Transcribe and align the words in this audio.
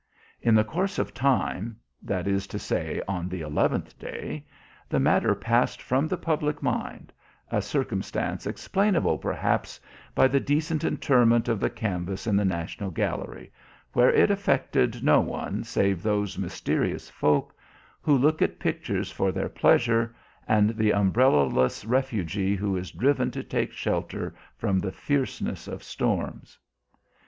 In 0.41 0.55
the 0.55 0.63
course 0.63 0.97
of 0.97 1.13
time 1.13 1.77
that 2.01 2.27
is 2.27 2.47
to 2.47 2.57
say, 2.57 3.03
on 3.07 3.29
the 3.29 3.41
eleventh 3.41 3.99
day 3.99 4.47
the 4.89 4.99
matter 4.99 5.35
passed 5.35 5.79
from 5.79 6.07
the 6.07 6.17
public 6.17 6.63
mind, 6.63 7.13
a 7.51 7.61
circumstance 7.61 8.47
explainable 8.47 9.19
perhaps 9.19 9.79
by 10.15 10.27
the 10.27 10.39
decent 10.39 10.83
interment 10.83 11.47
of 11.47 11.59
the 11.59 11.69
canvas 11.69 12.25
in 12.25 12.35
the 12.35 12.43
National 12.45 12.89
Gallery, 12.89 13.51
where 13.93 14.09
it 14.11 14.31
affected 14.31 15.03
no 15.03 15.19
one 15.21 15.63
save 15.63 16.01
those 16.01 16.35
mysterious 16.35 17.07
folk 17.07 17.55
who 18.01 18.17
look 18.17 18.41
at 18.41 18.57
pictures 18.57 19.11
for 19.11 19.31
their 19.31 19.49
pleasure 19.49 20.15
and 20.47 20.71
the 20.71 20.89
umbrellaless 20.89 21.85
refugee 21.85 22.55
who 22.55 22.75
is 22.75 22.89
driven 22.89 23.29
to 23.29 23.43
take 23.43 23.71
shelter 23.71 24.33
from 24.57 24.79
the 24.79 24.91
fierceness 24.91 25.67
of 25.67 25.83
storms. 25.83 26.57